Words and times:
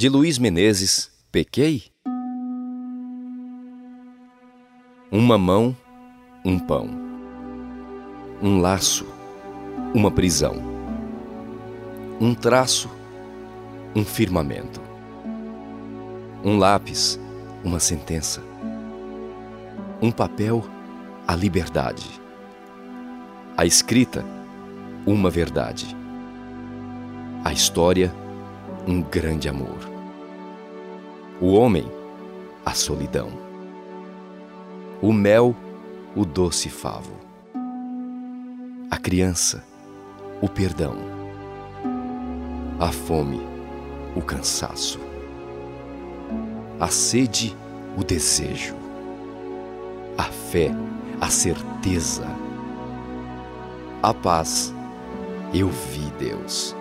De 0.00 0.08
Luiz 0.08 0.38
Menezes, 0.38 1.10
Pequei? 1.32 1.82
Uma 5.10 5.36
mão, 5.36 5.76
um 6.44 6.56
pão. 6.56 6.88
Um 8.40 8.60
laço, 8.60 9.04
uma 9.92 10.08
prisão. 10.08 10.54
Um 12.20 12.32
traço, 12.32 12.88
um 13.92 14.04
firmamento. 14.04 14.80
Um 16.44 16.58
lápis, 16.58 17.18
uma 17.64 17.80
sentença. 17.80 18.40
Um 20.00 20.12
papel, 20.12 20.64
a 21.26 21.34
liberdade. 21.34 22.08
A 23.56 23.66
escrita, 23.66 24.24
uma 25.04 25.28
verdade. 25.28 25.88
A 27.44 27.52
história, 27.52 28.14
um 28.88 29.02
grande 29.02 29.50
amor. 29.50 29.78
O 31.42 31.52
homem, 31.52 31.86
a 32.64 32.72
solidão. 32.72 33.28
O 35.02 35.12
mel, 35.12 35.54
o 36.16 36.24
doce 36.24 36.70
favo. 36.70 37.12
A 38.90 38.96
criança, 38.96 39.62
o 40.40 40.48
perdão. 40.48 40.96
A 42.80 42.90
fome, 42.90 43.42
o 44.16 44.22
cansaço. 44.22 44.98
A 46.80 46.88
sede, 46.88 47.54
o 47.94 48.02
desejo. 48.02 48.74
A 50.16 50.24
fé, 50.24 50.70
a 51.20 51.28
certeza. 51.28 52.26
A 54.02 54.14
paz, 54.14 54.72
eu 55.52 55.68
vi 55.68 56.10
Deus. 56.18 56.77